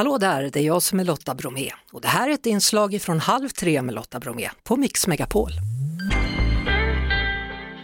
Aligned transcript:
Hallå 0.00 0.18
där, 0.18 0.50
det 0.52 0.60
är 0.60 0.64
jag 0.64 0.82
som 0.82 1.00
är 1.00 1.04
Lotta 1.04 1.34
Bromé 1.34 1.70
och 1.92 2.00
det 2.00 2.08
här 2.08 2.28
är 2.28 2.34
ett 2.34 2.46
inslag 2.46 3.02
från 3.02 3.20
Halv 3.20 3.48
tre 3.48 3.82
med 3.82 3.94
Lotta 3.94 4.20
Bromé 4.20 4.50
på 4.62 4.76
Mix 4.76 5.06
Megapol. 5.06 5.50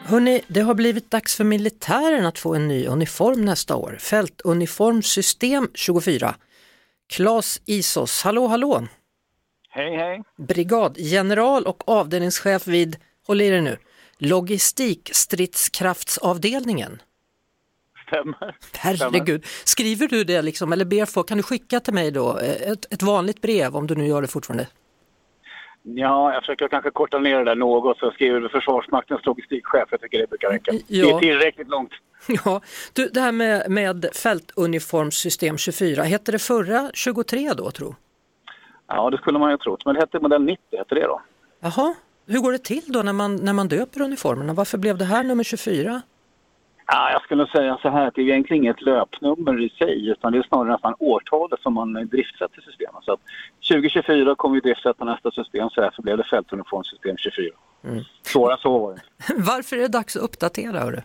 Hörrni, 0.04 0.40
det 0.48 0.60
har 0.60 0.74
blivit 0.74 1.10
dags 1.10 1.36
för 1.36 1.44
militären 1.44 2.26
att 2.26 2.38
få 2.38 2.54
en 2.54 2.68
ny 2.68 2.86
uniform 2.86 3.44
nästa 3.44 3.76
år. 3.76 3.96
Fältuniformsystem 4.00 5.70
24. 5.74 6.34
Klas 7.08 7.60
Isos, 7.64 8.22
hallå 8.22 8.46
hallå! 8.46 8.86
Hej 9.70 9.96
hej! 9.96 10.22
Brigadgeneral 10.38 11.66
och 11.66 11.88
avdelningschef 11.88 12.66
vid, 12.66 12.96
håll 13.26 13.40
i 13.40 13.46
er 13.46 13.60
nu, 13.60 13.76
logistikstridskraftsavdelningen. 14.18 17.02
Stämmer. 18.06 18.56
Herregud, 18.78 19.44
skriver 19.64 20.08
du 20.08 20.24
det 20.24 20.42
liksom 20.42 20.72
eller 20.72 20.84
ber 20.84 21.04
folk, 21.04 21.28
kan 21.28 21.36
du 21.36 21.42
skicka 21.42 21.80
till 21.80 21.94
mig 21.94 22.10
då 22.10 22.38
eh, 22.38 22.70
ett, 22.72 22.92
ett 22.92 23.02
vanligt 23.02 23.42
brev 23.42 23.76
om 23.76 23.86
du 23.86 23.94
nu 23.94 24.06
gör 24.06 24.22
det 24.22 24.28
fortfarande? 24.28 24.66
Ja, 25.82 26.32
jag 26.32 26.42
försöker 26.42 26.68
kanske 26.68 26.90
korta 26.90 27.18
ner 27.18 27.38
det 27.38 27.44
där 27.44 27.54
något 27.54 27.98
så 27.98 28.06
jag 28.06 28.14
skriver 28.14 28.48
Försvarsmaktens 28.48 29.26
logistikchef. 29.26 29.88
Jag 29.90 30.00
tycker 30.00 30.18
det 30.18 30.26
brukar 30.26 30.48
räcka. 30.50 30.72
Ja. 30.72 31.06
Det 31.06 31.10
är 31.10 31.18
tillräckligt 31.18 31.68
långt. 31.68 31.92
Ja, 32.44 32.60
du, 32.92 33.08
det 33.08 33.20
här 33.20 33.32
med, 33.32 33.70
med 33.70 34.06
fältuniformssystem 34.14 35.58
24, 35.58 36.02
hette 36.02 36.32
det 36.32 36.38
förra 36.38 36.90
23 36.94 37.52
då 37.56 37.70
tro? 37.70 37.94
Ja, 38.86 39.10
det 39.10 39.18
skulle 39.18 39.38
man 39.38 39.50
ju 39.50 39.56
trott. 39.56 39.84
Men 39.84 39.94
det 39.94 40.00
hette 40.00 40.18
modell 40.18 40.42
90, 40.42 40.78
hette 40.78 40.94
det 40.94 41.02
då. 41.02 41.20
Jaha, 41.60 41.94
hur 42.26 42.40
går 42.40 42.52
det 42.52 42.58
till 42.58 42.82
då 42.86 43.02
när 43.02 43.12
man, 43.12 43.36
när 43.36 43.52
man 43.52 43.68
döper 43.68 44.00
uniformerna? 44.00 44.52
Varför 44.52 44.78
blev 44.78 44.98
det 44.98 45.04
här 45.04 45.24
nummer 45.24 45.44
24? 45.44 46.02
Ja, 46.86 47.10
jag 47.12 47.22
skulle 47.22 47.46
säga 47.46 47.78
så 47.82 47.88
här 47.88 48.06
att 48.06 48.14
det 48.14 48.20
är 48.20 48.24
egentligen 48.24 48.62
inget 48.62 48.82
löpnummer 48.82 49.62
i 49.62 49.68
sig 49.68 50.08
utan 50.08 50.32
det 50.32 50.38
är 50.38 50.42
snarare 50.42 50.72
nästan 50.72 50.94
årtalet 50.98 51.60
som 51.60 51.74
man 51.74 51.92
driftsätter 51.92 52.60
systemet. 52.60 53.04
Så 53.04 53.12
att 53.12 53.20
2024 53.68 54.34
kommer 54.34 54.54
vi 54.54 54.60
driftsätta 54.60 55.04
nästa 55.04 55.30
system 55.30 55.70
så 55.70 55.80
därför 55.80 56.02
blev 56.02 56.16
det 56.16 56.24
fältuniformssystem 56.24 57.16
24. 57.16 57.50
Mm. 57.84 58.04
Svårare 58.22 58.58
så 58.60 58.78
var 58.78 58.94
det 58.94 59.00
Varför 59.36 59.76
är 59.76 59.80
det 59.80 59.88
dags 59.88 60.16
att 60.16 60.22
uppdatera? 60.22 60.80
Hörru? 60.80 61.00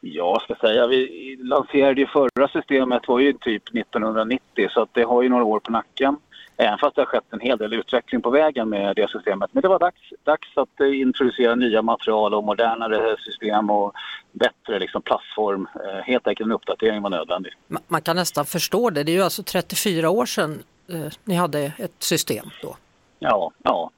Ja, 0.00 0.40
ska 0.44 0.54
säga, 0.54 0.86
vi 0.86 1.36
lanserade 1.40 2.00
ju 2.00 2.06
förra 2.06 2.48
systemet 2.48 3.08
var 3.08 3.18
ju 3.18 3.32
typ 3.32 3.68
1990 3.68 4.68
så 4.70 4.82
att 4.82 4.88
det 4.92 5.02
har 5.02 5.22
ju 5.22 5.28
några 5.28 5.44
år 5.44 5.60
på 5.60 5.72
nacken. 5.72 6.16
Även 6.58 6.78
fast 6.78 6.96
det 6.96 7.02
har 7.02 7.06
skett 7.06 7.24
en 7.30 7.40
hel 7.40 7.58
del 7.58 7.74
utveckling 7.74 8.22
på 8.22 8.30
vägen 8.30 8.68
med 8.68 8.96
det 8.96 9.10
systemet. 9.10 9.50
Men 9.52 9.62
det 9.62 9.68
var 9.68 9.78
dags, 9.78 10.00
dags 10.24 10.48
att 10.56 10.80
eh, 10.80 11.00
introducera 11.00 11.54
nya 11.54 11.82
material 11.82 12.34
och 12.34 12.44
modernare 12.44 13.16
system 13.18 13.70
och 13.70 13.92
bättre 14.32 14.78
liksom, 14.78 15.02
plattform. 15.02 15.68
Eh, 15.74 16.04
helt 16.04 16.26
enkelt 16.26 16.46
en 16.46 16.52
uppdatering 16.52 17.02
var 17.02 17.10
nödvändig. 17.10 17.52
Man 17.86 18.02
kan 18.02 18.16
nästan 18.16 18.46
förstå 18.46 18.90
det. 18.90 19.02
Det 19.02 19.12
är 19.12 19.16
ju 19.16 19.22
alltså 19.22 19.42
34 19.42 20.10
år 20.10 20.26
sedan 20.26 20.62
eh, 20.88 21.12
ni 21.24 21.34
hade 21.34 21.72
ett 21.78 22.02
system 22.02 22.46
då. 22.62 22.76
Ja, 23.18 23.50
ja. 23.62 23.90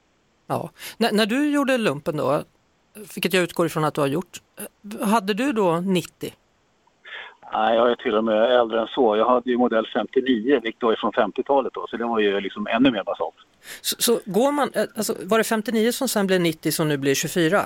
ja. 0.47 0.71
N 0.99 1.09
när 1.13 1.27
du 1.27 1.51
gjorde 1.51 1.79
lumpen 1.79 2.17
då, 2.17 2.43
vilket 3.15 3.33
jag 3.33 3.43
utgår 3.43 3.67
ifrån 3.67 3.85
att 3.85 3.95
du 3.95 4.01
har 4.01 4.09
gjort, 4.09 4.39
hade 5.01 5.35
du 5.35 5.53
då 5.53 5.81
90? 5.81 6.33
Nej, 7.53 7.77
jag 7.77 7.91
är 7.91 7.97
till 7.97 8.15
och 8.15 8.25
med 8.25 8.53
äldre 8.61 8.81
än 8.81 8.87
så. 8.87 9.17
Jag 9.17 9.29
hade 9.29 9.51
ju 9.51 9.57
modell 9.57 9.87
59, 9.95 10.61
vilket 10.63 10.83
var 10.83 10.97
från 10.97 11.13
50-talet 11.13 11.75
då, 11.75 11.87
så 11.91 11.97
det 11.97 12.05
var 12.05 12.19
ju 12.19 12.41
liksom 12.41 12.67
ännu 12.67 12.91
mer 12.91 13.05
basalt. 13.05 13.35
Så, 13.81 13.97
så, 13.99 14.21
går 14.25 14.53
man, 14.53 14.71
eh, 14.75 14.85
alltså, 14.97 15.15
var 15.25 15.39
det 15.39 15.45
59 15.45 15.93
som 15.93 16.09
sen 16.09 16.27
blev 16.27 16.41
90 16.41 16.73
som 16.73 16.89
nu 16.89 16.97
blir 16.97 17.15
24? 17.15 17.63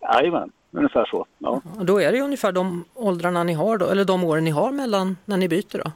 Jajamän, 0.00 0.50
ungefär 0.70 1.04
så. 1.04 1.26
Ja. 1.38 1.60
Då 1.80 2.00
är 2.00 2.12
det 2.12 2.20
ungefär 2.20 2.52
de 2.52 2.84
åldrarna 2.94 3.44
ni 3.44 3.52
har 3.52 3.78
då, 3.78 3.86
eller 3.86 4.04
de 4.04 4.24
åren 4.24 4.44
ni 4.44 4.50
har 4.50 4.72
mellan 4.72 5.16
när 5.24 5.36
ni 5.36 5.48
byter 5.48 5.78
då? 5.84 5.92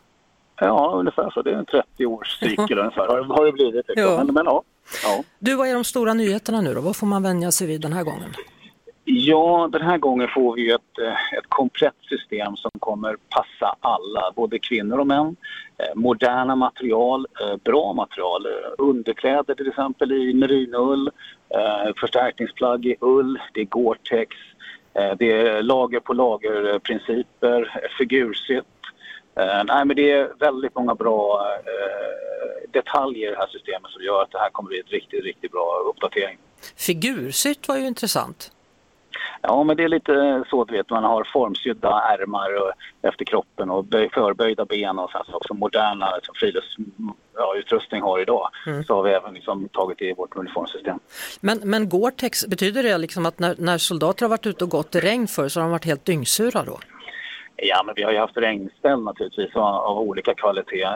Ja, 0.60 0.92
ungefär 0.94 1.30
så. 1.30 1.42
Det 1.42 1.50
är 1.50 1.54
en 1.54 1.66
30 1.66 2.06
års 2.06 2.38
cykel 2.38 2.78
ungefär, 2.78 3.06
har, 3.06 3.22
har 3.22 3.46
det 3.46 3.52
blivit. 3.52 3.88
Liksom. 3.88 4.12
Ja. 4.12 4.24
Men, 4.24 4.34
men 4.34 4.44
ja, 4.44 4.62
ja. 5.04 5.24
Du, 5.38 5.54
vad 5.54 5.68
är 5.68 5.74
de 5.74 5.84
stora 5.84 6.14
nyheterna 6.14 6.60
nu 6.60 6.74
då? 6.74 6.80
Vad 6.80 6.96
får 6.96 7.06
man 7.06 7.22
vänja 7.22 7.50
sig 7.50 7.66
vid 7.66 7.80
den 7.80 7.92
här 7.92 8.04
gången? 8.04 8.30
Ja, 9.10 9.68
den 9.72 9.82
här 9.82 9.98
gången 9.98 10.28
får 10.28 10.54
vi 10.56 10.70
ett, 10.70 10.98
eh, 11.02 11.38
ett 11.38 11.48
komplett 11.48 11.94
system 12.08 12.56
som 12.56 12.70
kommer 12.78 13.16
passa 13.28 13.76
alla, 13.80 14.32
både 14.36 14.58
kvinnor 14.58 14.98
och 14.98 15.06
män. 15.06 15.36
Eh, 15.78 15.94
moderna 15.94 16.56
material, 16.56 17.26
eh, 17.40 17.56
bra 17.56 17.92
material. 17.92 18.46
Underkläder 18.78 19.54
till 19.54 19.68
exempel 19.68 20.12
i 20.12 20.34
merinoull, 20.34 21.10
förstärkningsplagg 22.00 22.86
i 22.86 22.96
ull, 23.00 23.38
det 23.52 23.60
är 23.60 23.64
Gore-Tex, 23.64 24.36
det 25.18 25.32
är 25.32 25.62
lager 25.62 26.00
på 26.00 26.12
lager-principer, 26.12 27.80
figursytt. 27.98 28.64
Nej, 29.64 29.84
men 29.84 29.96
det 29.96 30.10
är 30.10 30.32
väldigt 30.38 30.74
många 30.74 30.94
bra 30.94 31.42
detaljer 32.72 33.28
i 33.28 33.30
det 33.30 33.38
här 33.38 33.46
systemet 33.46 33.90
som 33.90 34.02
gör 34.02 34.22
att 34.22 34.30
det 34.30 34.38
här 34.38 34.50
kommer 34.50 34.68
bli 34.68 34.78
en 34.78 34.86
riktigt, 34.86 35.24
riktigt 35.24 35.52
bra 35.52 35.82
uppdatering. 35.90 36.38
Figursytt 36.76 37.68
var 37.68 37.76
ju 37.76 37.86
intressant. 37.86 38.52
Ja, 39.42 39.64
men 39.64 39.76
det 39.76 39.84
är 39.84 39.88
lite 39.88 40.44
så 40.50 40.64
du 40.64 40.76
vet, 40.76 40.90
man 40.90 41.04
har 41.04 41.24
formsydda 41.32 41.88
ärmar 41.88 42.50
efter 43.02 43.24
kroppen 43.24 43.70
och 43.70 43.86
förböjda 44.14 44.64
ben 44.64 44.98
och 44.98 45.10
sen 45.10 45.22
så 45.26 45.36
också 45.36 45.54
moderna 45.54 46.16
liksom, 46.16 46.34
friluftsutrustning 46.34 48.00
ja, 48.00 48.06
har 48.06 48.20
idag. 48.20 48.48
Mm. 48.66 48.84
Så 48.84 48.94
har 48.94 49.02
vi 49.02 49.10
även 49.10 49.34
liksom, 49.34 49.68
tagit 49.68 50.02
i 50.02 50.12
vårt 50.12 50.36
uniformsystem. 50.36 50.98
Men, 51.40 51.60
men 51.64 51.88
Gore-Tex, 51.88 52.48
betyder 52.48 52.82
det 52.82 52.98
liksom 52.98 53.26
att 53.26 53.38
när, 53.38 53.54
när 53.58 53.78
soldater 53.78 54.24
har 54.24 54.30
varit 54.30 54.46
ute 54.46 54.64
och 54.64 54.70
gått 54.70 54.94
i 54.94 55.00
regn 55.00 55.28
för 55.28 55.48
så 55.48 55.60
har 55.60 55.64
de 55.64 55.70
varit 55.70 55.84
helt 55.84 56.04
dyngsura 56.04 56.62
då? 56.62 56.78
Ja, 57.62 57.82
men 57.86 57.94
vi 57.94 58.02
har 58.02 58.12
ju 58.12 58.18
haft 58.18 58.36
regnställ 58.36 59.02
naturligtvis 59.02 59.56
av, 59.56 59.62
av 59.62 59.98
olika 59.98 60.34
kvalitet. 60.34 60.82
Eh, 60.82 60.92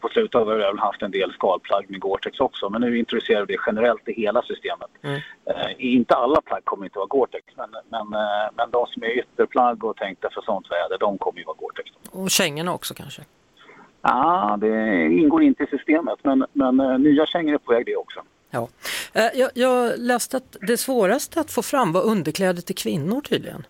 på 0.00 0.08
slutet 0.08 0.34
har 0.34 0.44
vi 0.44 0.54
väl 0.58 0.78
haft 0.78 1.02
en 1.02 1.10
del 1.10 1.32
skalplagg 1.32 1.90
med 1.90 2.00
Gore-Tex 2.00 2.40
också, 2.40 2.68
men 2.70 2.80
nu 2.80 2.98
introducerar 2.98 3.46
vi 3.46 3.54
det 3.54 3.62
generellt 3.66 4.08
i 4.08 4.12
hela 4.12 4.42
systemet. 4.42 4.90
Mm. 5.02 5.20
Eh, 5.78 5.94
inte 5.94 6.14
alla 6.14 6.40
plagg 6.40 6.64
kommer 6.64 6.84
inte 6.84 6.98
vara 6.98 7.08
Gore-Tex, 7.08 7.44
men, 7.56 7.70
men, 7.88 8.20
eh, 8.20 8.50
men 8.56 8.70
de 8.70 8.86
som 8.86 9.02
är 9.02 9.18
ytterplagg 9.18 9.84
och 9.84 9.96
tänkta 9.96 10.30
för 10.34 10.42
sånt 10.42 10.66
väder, 10.70 10.98
de 10.98 11.18
kommer 11.18 11.38
ju 11.38 11.44
vara 11.44 11.56
Gore-Tex. 11.56 11.90
Och 12.10 12.30
kängorna 12.30 12.74
också 12.74 12.94
kanske? 12.94 13.22
Ja, 14.02 14.56
det 14.60 15.04
ingår 15.06 15.42
inte 15.42 15.62
i 15.62 15.66
systemet, 15.66 16.18
men, 16.22 16.46
men 16.52 16.80
uh, 16.80 16.98
nya 16.98 17.26
kängor 17.26 17.54
är 17.54 17.58
på 17.58 17.72
väg 17.72 17.86
det 17.86 17.96
också. 17.96 18.20
Ja. 18.50 18.68
Uh, 19.16 19.38
jag, 19.38 19.50
jag 19.54 19.92
läste 19.98 20.36
att 20.36 20.56
det 20.60 20.76
svåraste 20.76 21.40
att 21.40 21.50
få 21.50 21.62
fram 21.62 21.92
var 21.92 22.02
underkläder 22.02 22.62
till 22.62 22.74
kvinnor 22.74 23.20
tydligen. 23.20 23.66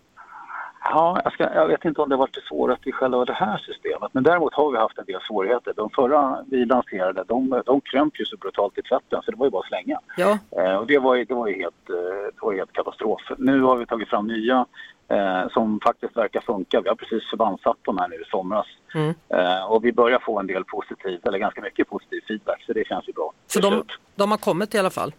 Ja, 0.91 1.21
jag, 1.25 1.33
ska, 1.33 1.55
jag, 1.55 1.67
vet 1.67 1.85
inte 1.85 2.03
om 2.03 2.09
det 2.09 2.17
varit 2.17 2.39
svårast 2.49 2.87
i 2.87 2.93
själva 2.93 3.25
det 3.25 3.33
här 3.33 3.59
systemet 3.59 4.15
men 4.15 4.23
däremot 4.23 4.55
har 4.55 4.71
vi 4.71 4.79
haft 4.79 4.99
en 4.99 5.05
del 5.05 5.21
svårigheter. 5.21 5.73
De 5.77 5.91
förra 5.91 6.45
vi 6.51 6.65
lanserade 6.65 7.25
de, 7.29 7.63
de 7.67 7.81
krömp 7.81 8.21
ju 8.21 8.25
så 8.25 8.37
brutalt 8.37 8.79
i 8.79 8.83
tvätten 8.83 9.23
så 9.25 9.31
det 9.31 9.37
var 9.37 9.47
ju 9.47 9.51
bara 9.51 9.61
att 9.61 9.69
slänga. 9.69 10.01
Ja. 10.17 10.39
Eh, 10.51 10.75
och 10.75 10.87
det 10.87 10.99
var, 10.99 11.15
ju, 11.15 11.25
det, 11.25 11.35
var 11.35 11.49
ju 11.49 11.55
helt, 11.55 11.91
eh, 11.91 11.97
det 12.35 12.43
var 12.43 12.55
helt 12.55 12.73
katastrof. 12.73 13.21
Nu 13.39 13.61
har 13.63 13.77
vi 13.77 13.87
tagit 13.87 14.09
fram 14.09 14.27
nya 14.27 14.67
eh, 15.09 15.49
som 15.49 15.81
faktiskt 15.85 16.17
verkar 16.17 16.41
funka. 16.41 16.81
Vi 16.81 16.89
har 16.89 16.97
precis 16.97 17.31
förbandssatt 17.31 17.79
dem 17.83 17.99
här 17.99 18.09
nu 18.09 18.17
i 18.17 18.25
somras. 18.31 18.67
Mm. 18.95 19.15
Eh, 19.29 19.65
och 19.73 19.85
vi 19.85 19.93
börjar 19.93 20.19
få 20.19 20.39
en 20.39 20.47
del 20.47 20.65
positiv, 20.65 21.21
eller 21.25 21.39
ganska 21.39 21.61
mycket 21.61 21.89
positiv 21.89 22.21
feedback 22.29 22.63
så 22.67 22.73
det 22.73 22.87
känns 22.87 23.09
ju 23.09 23.13
bra. 23.13 23.33
Så 23.47 23.61
de, 23.61 23.85
de 24.15 24.31
har 24.31 24.39
kommit 24.39 24.75
i 24.75 24.79
alla 24.79 24.91
fall? 24.91 25.13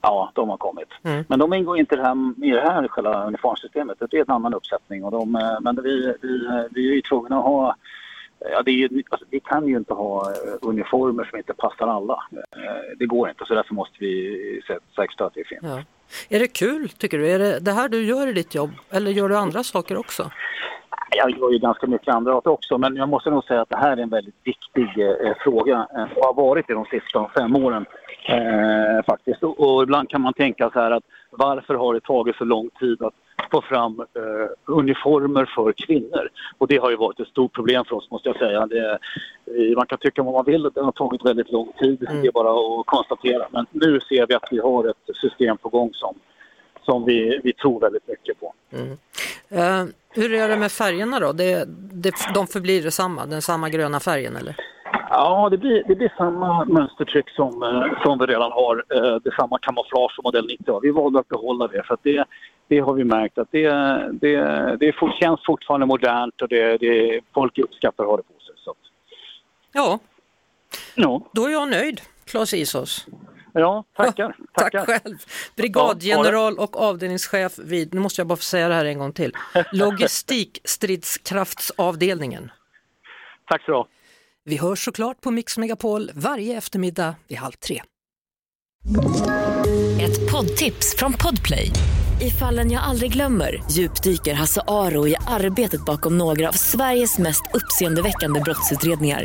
Ja, 0.00 0.32
de 0.34 0.48
har 0.48 0.56
kommit. 0.56 0.88
Mm. 1.02 1.24
Men 1.28 1.38
de 1.38 1.52
ingår 1.52 1.78
inte 1.78 1.94
i 1.94 1.98
det 1.98 2.04
här, 2.04 2.44
i 2.44 2.50
det 2.50 2.60
här 2.60 2.88
själva 2.88 3.24
uniformsystemet. 3.24 3.98
Det 4.10 4.16
är 4.16 4.20
en 4.20 4.30
annan 4.30 4.54
uppsättning. 4.54 5.04
Och 5.04 5.10
de, 5.10 5.34
eh, 5.34 5.60
men 5.60 5.82
vi, 5.82 6.14
vi, 6.22 6.48
vi 6.70 6.90
är 6.90 6.94
ju 6.94 7.02
tvungna 7.02 7.38
att 7.38 7.44
ha 7.44 7.76
Ja, 8.40 8.62
det 8.62 8.70
är 8.70 8.74
ju, 8.74 9.02
alltså, 9.08 9.26
vi 9.30 9.40
kan 9.40 9.68
ju 9.68 9.76
inte 9.76 9.94
ha 9.94 10.30
eh, 10.30 10.36
uniformer 10.62 11.24
som 11.24 11.38
inte 11.38 11.54
passar 11.54 11.88
alla. 11.88 12.22
Eh, 12.32 12.96
det 12.98 13.06
går 13.06 13.28
inte, 13.28 13.44
så 13.46 13.54
därför 13.54 13.74
måste 13.74 13.96
vi 13.98 14.62
säkerställa 14.96 15.26
att 15.26 15.34
det 15.34 15.44
finns. 15.44 15.60
Ja. 15.62 15.82
Är 16.28 16.38
det 16.38 16.48
kul, 16.48 16.88
tycker 16.88 17.18
du? 17.18 17.30
Är 17.30 17.38
det 17.38 17.60
det 17.60 17.72
här 17.72 17.88
du 17.88 18.04
gör 18.04 18.26
i 18.26 18.32
ditt 18.32 18.54
jobb, 18.54 18.70
eller 18.90 19.10
gör 19.10 19.28
du 19.28 19.36
andra 19.36 19.62
saker 19.62 19.96
också? 19.96 20.30
Jag 21.10 21.30
gör 21.30 21.52
ju 21.52 21.58
ganska 21.58 21.86
mycket 21.86 22.14
andra 22.14 22.34
också, 22.34 22.78
men 22.78 22.96
jag 22.96 23.08
måste 23.08 23.30
nog 23.30 23.44
säga 23.44 23.60
att 23.60 23.68
det 23.68 23.76
här 23.76 23.96
är 23.96 24.02
en 24.02 24.08
väldigt 24.08 24.34
viktig 24.44 25.02
eh, 25.02 25.32
fråga 25.40 25.86
och 26.16 26.24
har 26.24 26.34
varit 26.34 26.66
det 26.66 26.74
de 26.74 26.84
sista 26.84 27.30
fem 27.36 27.56
åren. 27.56 27.86
Eh, 28.28 29.04
faktiskt. 29.06 29.42
Och, 29.42 29.60
och, 29.60 29.82
ibland 29.82 30.08
kan 30.08 30.20
man 30.20 30.32
tänka 30.32 30.70
så 30.70 30.80
här 30.80 30.90
att 30.90 31.04
varför 31.30 31.74
har 31.74 31.94
det 31.94 32.00
tagit 32.00 32.36
så 32.36 32.44
lång 32.44 32.70
tid 32.80 33.02
att 33.02 33.14
få 33.50 33.62
fram 33.62 34.00
eh, 34.00 34.48
uniformer 34.66 35.50
för 35.54 35.72
kvinnor? 35.72 36.28
Och 36.58 36.68
det 36.68 36.76
har 36.76 36.90
ju 36.90 36.96
varit 36.96 37.20
ett 37.20 37.28
stort 37.28 37.52
problem 37.52 37.84
för 37.84 37.96
oss 37.96 38.10
måste 38.10 38.28
jag 38.28 38.38
säga. 38.38 38.66
Det, 38.66 38.98
man 39.76 39.86
kan 39.86 39.98
tycka 39.98 40.22
vad 40.22 40.34
man 40.34 40.44
vill, 40.44 40.70
det 40.74 40.80
har 40.80 40.92
tagit 40.92 41.24
väldigt 41.24 41.52
lång 41.52 41.72
tid. 41.78 42.06
Mm. 42.08 42.22
Det 42.22 42.28
är 42.28 42.32
bara 42.32 42.80
att 42.80 42.86
konstatera. 42.86 43.46
Men 43.50 43.66
nu 43.70 44.00
ser 44.00 44.26
vi 44.26 44.34
att 44.34 44.48
vi 44.50 44.58
har 44.58 44.88
ett 44.88 45.16
system 45.16 45.56
på 45.56 45.68
gång 45.68 45.90
som, 45.92 46.14
som 46.88 47.04
vi, 47.04 47.40
vi 47.44 47.52
tror 47.52 47.80
väldigt 47.80 48.08
mycket 48.08 48.40
på. 48.40 48.54
Mm. 48.72 48.90
Uh, 49.52 49.88
hur 50.10 50.34
är 50.34 50.48
det 50.48 50.56
med 50.56 50.72
färgerna 50.72 51.20
då? 51.20 51.32
Det, 51.32 51.64
det, 51.92 52.14
de 52.34 52.46
förblir 52.46 52.82
detsamma, 52.82 53.26
den 53.26 53.42
samma 53.42 53.68
gröna 53.68 54.00
färgen 54.00 54.36
eller? 54.36 54.56
Ja, 55.10 55.48
det 55.50 55.58
blir, 55.58 55.84
det 55.88 55.94
blir 55.94 56.12
samma 56.16 56.64
mönstertryck 56.64 57.30
som, 57.30 57.62
eh, 57.62 58.02
som 58.02 58.18
vi 58.18 58.26
redan 58.26 58.52
har. 58.52 58.84
Eh, 58.94 59.16
det 59.22 59.28
är 59.28 59.40
samma 59.40 59.58
kamouflage 59.58 60.14
som 60.14 60.22
modell 60.24 60.46
90 60.46 60.80
Vi 60.82 60.90
valde 60.90 61.18
att 61.18 61.28
behålla 61.28 61.66
det 61.66 61.82
för 61.82 61.94
att 61.94 62.00
det, 62.02 62.24
det 62.68 62.78
har 62.78 62.94
vi 62.94 63.04
märkt 63.04 63.38
att 63.38 63.48
det, 63.50 63.68
det, 64.12 64.36
det 64.80 64.94
känns 65.20 65.40
fortfarande 65.46 65.86
modernt 65.86 66.42
och 66.42 66.48
det, 66.48 66.76
det, 66.76 67.20
folk 67.34 67.58
uppskattar 67.58 68.04
att 68.04 68.10
ha 68.10 68.16
det 68.16 68.22
på 68.22 68.40
sig. 68.40 68.54
Så. 68.56 68.74
Ja, 69.72 69.98
Ja. 70.94 71.22
Då 71.32 71.46
är 71.46 71.50
jag 71.50 71.70
nöjd, 71.70 72.00
Claes 72.24 72.54
Isos. 72.54 73.06
Ja, 73.52 73.84
tackar. 73.96 74.36
tackar. 74.54 74.86
Tack 74.86 75.02
själv. 75.02 75.16
Brigadgeneral 75.56 76.58
och 76.58 76.80
avdelningschef 76.80 77.58
vid, 77.58 77.94
nu 77.94 78.00
måste 78.00 78.20
jag 78.20 78.26
bara 78.26 78.36
få 78.36 78.42
säga 78.42 78.68
det 78.68 78.74
här 78.74 78.84
en 78.84 78.98
gång 78.98 79.12
till, 79.12 79.32
logistikstridskraftsavdelningen. 79.72 82.50
Tack 83.48 83.64
så 83.64 83.82
du 83.82 83.88
Vi 84.50 84.56
hörs 84.56 84.84
såklart 84.84 85.20
på 85.20 85.30
Mix 85.30 85.58
Megapol 85.58 86.10
varje 86.14 86.58
eftermiddag 86.58 87.14
vid 87.28 87.38
halv 87.38 87.52
tre. 87.52 87.82
Ett 90.00 90.32
poddtips 90.32 90.96
från 90.96 91.12
Podplay. 91.12 91.70
I 92.20 92.30
fallen 92.30 92.70
jag 92.70 92.82
aldrig 92.82 93.12
glömmer 93.12 93.62
djupdyker 93.70 94.34
Hasse 94.34 94.62
Aro 94.66 95.08
i 95.08 95.16
arbetet 95.26 95.84
bakom 95.84 96.18
några 96.18 96.48
av 96.48 96.52
Sveriges 96.52 97.18
mest 97.18 97.42
uppseendeväckande 97.54 98.40
brottsutredningar 98.40 99.24